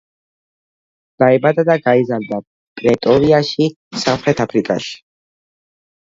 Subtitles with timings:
[1.23, 2.39] დაიბადა და გაიზარდა
[2.81, 3.67] პრეტორიაში,
[4.05, 4.97] სამხრეთ აფრიკაში.